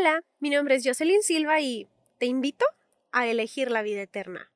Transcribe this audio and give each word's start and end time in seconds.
Hola, 0.00 0.24
mi 0.38 0.48
nombre 0.48 0.76
es 0.76 0.82
Jocelyn 0.82 1.22
Silva 1.22 1.60
y 1.60 1.86
te 2.16 2.24
invito 2.24 2.64
a 3.12 3.26
elegir 3.26 3.70
la 3.70 3.82
vida 3.82 4.00
eterna. 4.00 4.50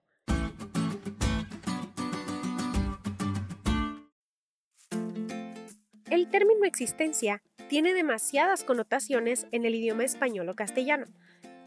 El 6.09 6.31
término 6.31 6.65
existencia 6.65 7.43
tiene 7.69 7.93
demasiadas 7.93 8.65
connotaciones 8.65 9.47
en 9.51 9.67
el 9.67 9.75
idioma 9.75 10.05
español 10.05 10.49
o 10.49 10.55
castellano. 10.55 11.05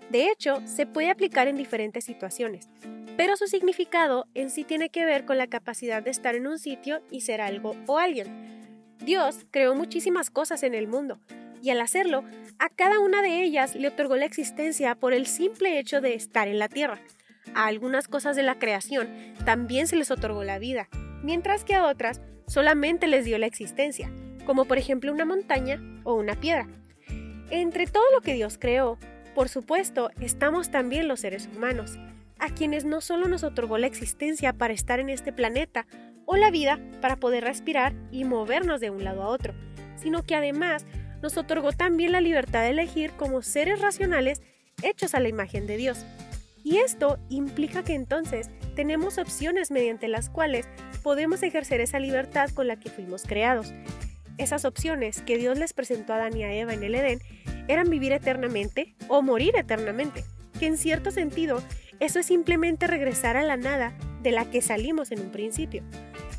De 0.09 0.31
hecho, 0.31 0.59
se 0.65 0.87
puede 0.87 1.11
aplicar 1.11 1.47
en 1.47 1.55
diferentes 1.55 2.03
situaciones, 2.03 2.69
pero 3.15 3.37
su 3.37 3.45
significado 3.45 4.25
en 4.33 4.49
sí 4.49 4.63
tiene 4.63 4.89
que 4.89 5.05
ver 5.05 5.23
con 5.25 5.37
la 5.37 5.45
capacidad 5.45 6.01
de 6.01 6.09
estar 6.09 6.33
en 6.33 6.47
un 6.47 6.57
sitio 6.57 7.03
y 7.11 7.21
ser 7.21 7.41
algo 7.41 7.75
o 7.85 7.99
alguien. 7.99 8.87
Dios 9.05 9.45
creó 9.51 9.75
muchísimas 9.75 10.31
cosas 10.31 10.63
en 10.63 10.73
el 10.73 10.87
mundo, 10.87 11.19
y 11.61 11.69
al 11.69 11.81
hacerlo, 11.81 12.23
a 12.59 12.69
cada 12.69 12.99
una 12.99 13.21
de 13.21 13.43
ellas 13.43 13.75
le 13.75 13.87
otorgó 13.87 14.15
la 14.15 14.25
existencia 14.25 14.95
por 14.95 15.13
el 15.13 15.25
simple 15.25 15.79
hecho 15.79 16.01
de 16.01 16.13
estar 16.13 16.47
en 16.47 16.59
la 16.59 16.69
tierra. 16.69 16.99
A 17.53 17.67
algunas 17.67 18.07
cosas 18.07 18.35
de 18.35 18.43
la 18.43 18.59
creación 18.59 19.07
también 19.45 19.87
se 19.87 19.95
les 19.95 20.11
otorgó 20.11 20.43
la 20.43 20.59
vida, 20.59 20.89
mientras 21.23 21.63
que 21.63 21.75
a 21.75 21.85
otras 21.85 22.21
solamente 22.47 23.07
les 23.07 23.25
dio 23.25 23.37
la 23.37 23.47
existencia, 23.47 24.11
como 24.45 24.65
por 24.65 24.77
ejemplo 24.77 25.11
una 25.11 25.25
montaña 25.25 25.81
o 26.03 26.15
una 26.15 26.35
piedra. 26.35 26.67
Entre 27.49 27.87
todo 27.87 28.03
lo 28.13 28.21
que 28.21 28.33
Dios 28.33 28.57
creó, 28.59 28.97
por 29.33 29.49
supuesto, 29.49 30.09
estamos 30.19 30.71
también 30.71 31.07
los 31.07 31.21
seres 31.21 31.47
humanos, 31.55 31.97
a 32.39 32.49
quienes 32.49 32.85
no 32.85 33.01
solo 33.01 33.27
nos 33.27 33.43
otorgó 33.43 33.77
la 33.77 33.87
existencia 33.87 34.53
para 34.53 34.73
estar 34.73 34.99
en 34.99 35.09
este 35.09 35.31
planeta, 35.31 35.85
o 36.27 36.35
la 36.35 36.51
vida 36.51 36.79
para 37.01 37.15
poder 37.15 37.45
respirar 37.45 37.93
y 38.11 38.25
movernos 38.25 38.81
de 38.81 38.91
un 38.91 39.03
lado 39.03 39.23
a 39.23 39.29
otro, 39.29 39.55
sino 39.95 40.23
que 40.23 40.35
además 40.35 40.85
nos 41.21 41.37
otorgó 41.37 41.71
también 41.71 42.11
la 42.11 42.21
libertad 42.21 42.61
de 42.61 42.69
elegir 42.69 43.11
como 43.11 43.41
seres 43.41 43.81
racionales 43.81 44.41
hechos 44.83 45.15
a 45.15 45.19
la 45.19 45.29
imagen 45.29 45.67
de 45.67 45.77
Dios. 45.77 46.05
Y 46.63 46.77
esto 46.77 47.17
implica 47.29 47.83
que 47.83 47.95
entonces 47.95 48.49
tenemos 48.75 49.17
opciones 49.17 49.71
mediante 49.71 50.07
las 50.07 50.29
cuales 50.29 50.67
podemos 51.01 51.41
ejercer 51.43 51.81
esa 51.81 51.99
libertad 51.99 52.49
con 52.49 52.67
la 52.67 52.79
que 52.79 52.89
fuimos 52.89 53.23
creados. 53.23 53.73
Esas 54.37 54.65
opciones 54.65 55.21
que 55.21 55.37
Dios 55.37 55.57
les 55.57 55.73
presentó 55.73 56.13
a 56.13 56.17
Adán 56.17 56.37
y 56.37 56.43
a 56.43 56.53
Eva 56.53 56.73
en 56.73 56.83
el 56.83 56.95
Edén 56.95 57.19
eran 57.67 57.89
vivir 57.89 58.11
eternamente 58.11 58.95
o 59.07 59.21
morir 59.21 59.55
eternamente, 59.55 60.23
que 60.59 60.67
en 60.67 60.77
cierto 60.77 61.11
sentido 61.11 61.63
eso 61.99 62.19
es 62.19 62.27
simplemente 62.27 62.85
regresar 62.85 63.37
a 63.37 63.43
la 63.43 63.57
nada 63.57 63.93
de 64.21 64.31
la 64.31 64.49
que 64.49 64.61
salimos 64.61 65.11
en 65.11 65.21
un 65.21 65.31
principio. 65.31 65.83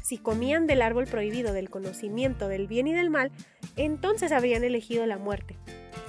Si 0.02 0.18
comían 0.18 0.66
del 0.66 0.82
árbol 0.82 1.06
prohibido 1.06 1.52
del 1.52 1.70
conocimiento 1.70 2.48
del 2.48 2.66
bien 2.66 2.86
y 2.86 2.94
del 2.94 3.10
mal, 3.10 3.30
entonces 3.76 4.32
habrían 4.32 4.64
elegido 4.64 5.04
la 5.06 5.18
muerte. 5.18 5.56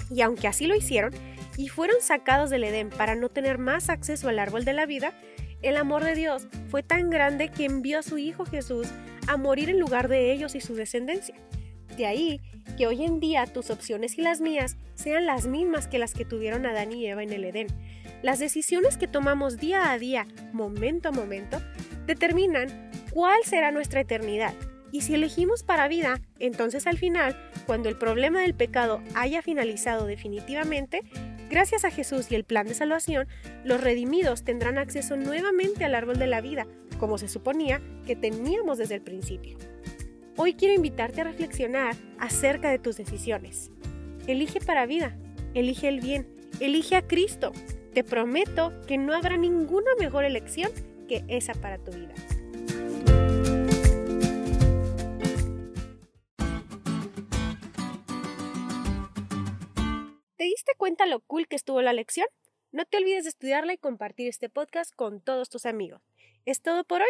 Y 0.09 0.21
aunque 0.21 0.47
así 0.47 0.67
lo 0.67 0.75
hicieron, 0.75 1.13
y 1.57 1.67
fueron 1.67 1.97
sacados 2.01 2.49
del 2.49 2.63
Edén 2.63 2.89
para 2.89 3.15
no 3.15 3.27
tener 3.27 3.57
más 3.57 3.89
acceso 3.89 4.29
al 4.29 4.39
árbol 4.39 4.63
de 4.63 4.73
la 4.73 4.85
vida, 4.85 5.13
el 5.61 5.75
amor 5.75 6.05
de 6.05 6.15
Dios 6.15 6.47
fue 6.69 6.83
tan 6.83 7.09
grande 7.09 7.49
que 7.49 7.65
envió 7.65 7.99
a 7.99 8.03
su 8.03 8.17
Hijo 8.17 8.45
Jesús 8.45 8.87
a 9.27 9.35
morir 9.35 9.69
en 9.69 9.79
lugar 9.79 10.07
de 10.07 10.31
ellos 10.31 10.55
y 10.55 10.61
su 10.61 10.73
descendencia. 10.73 11.35
De 12.00 12.05
ahí 12.05 12.39
que 12.78 12.88
hoy 12.88 13.03
en 13.03 13.19
día 13.19 13.45
tus 13.45 13.69
opciones 13.69 14.17
y 14.17 14.22
las 14.22 14.39
mías 14.39 14.78
sean 14.95 15.25
las 15.25 15.47
mismas 15.47 15.89
que 15.89 16.00
las 16.00 16.14
que 16.14 16.23
tuvieron 16.23 16.66
Adán 16.66 16.94
y 16.94 17.05
Eva 17.05 17.23
en 17.23 17.33
el 17.33 17.44
Edén. 17.44 17.67
Las 18.22 18.39
decisiones 18.39 18.95
que 18.95 19.09
tomamos 19.09 19.58
día 19.58 19.92
a 19.92 20.00
día, 20.00 20.25
momento 20.53 21.09
a 21.09 21.11
momento, 21.11 21.61
determinan 22.05 22.89
cuál 23.11 23.44
será 23.44 23.72
nuestra 23.72 24.00
eternidad. 24.00 24.53
Y 24.94 25.02
si 25.02 25.14
elegimos 25.14 25.64
para 25.64 25.89
vida, 25.89 26.22
entonces 26.39 26.88
al 26.88 26.97
final, 26.97 27.36
cuando 27.66 27.89
el 27.89 27.97
problema 27.97 28.39
del 28.39 28.53
pecado 28.53 29.03
haya 29.14 29.42
finalizado 29.42 30.05
definitivamente, 30.05 31.02
gracias 31.50 31.83
a 31.83 31.92
Jesús 31.92 32.31
y 32.31 32.36
el 32.36 32.45
plan 32.45 32.66
de 32.66 32.75
salvación, 32.75 33.27
los 33.66 33.81
redimidos 33.81 34.45
tendrán 34.45 34.77
acceso 34.77 35.17
nuevamente 35.17 35.83
al 35.83 35.95
árbol 35.95 36.17
de 36.17 36.27
la 36.27 36.39
vida, 36.39 36.66
como 36.97 37.17
se 37.17 37.27
suponía 37.27 37.81
que 38.08 38.16
teníamos 38.16 38.77
desde 38.77 38.95
el 38.95 39.02
principio. 39.02 39.58
Hoy 40.37 40.53
quiero 40.53 40.73
invitarte 40.73 41.21
a 41.21 41.25
reflexionar 41.25 41.95
acerca 42.17 42.69
de 42.69 42.79
tus 42.79 42.97
decisiones. 42.97 43.71
Elige 44.27 44.59
para 44.59 44.85
vida, 44.85 45.17
elige 45.53 45.87
el 45.87 45.99
bien, 45.99 46.27
elige 46.59 46.95
a 46.95 47.05
Cristo. 47.05 47.51
Te 47.93 48.03
prometo 48.03 48.71
que 48.87 48.97
no 48.97 49.13
habrá 49.13 49.37
ninguna 49.37 49.91
mejor 49.99 50.25
elección 50.25 50.71
que 51.07 51.23
esa 51.27 51.53
para 51.53 51.77
tu 51.77 51.91
vida. 51.91 52.13
¿Te 60.37 60.43
diste 60.45 60.71
cuenta 60.77 61.05
lo 61.05 61.19
cool 61.21 61.47
que 61.47 61.55
estuvo 61.55 61.81
la 61.81 61.93
lección? 61.93 62.27
No 62.71 62.85
te 62.85 62.97
olvides 62.97 63.23
de 63.23 63.29
estudiarla 63.29 63.73
y 63.73 63.77
compartir 63.77 64.27
este 64.27 64.47
podcast 64.47 64.93
con 64.95 65.21
todos 65.21 65.49
tus 65.49 65.65
amigos. 65.65 66.01
Es 66.45 66.61
todo 66.61 66.83
por 66.83 67.01
hoy, 67.01 67.09